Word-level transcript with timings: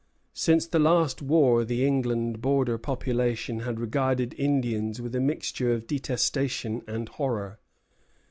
Since 0.33 0.65
the 0.65 0.79
last 0.79 1.21
war 1.21 1.63
the 1.63 1.81
New 1.81 1.85
England 1.87 2.41
border 2.41 2.79
population 2.79 3.59
had 3.59 3.79
regarded 3.79 4.33
Indians 4.35 4.99
with 4.99 5.13
a 5.13 5.19
mixture 5.19 5.71
of 5.73 5.85
detestation 5.85 6.81
and 6.87 7.07
horror. 7.07 7.59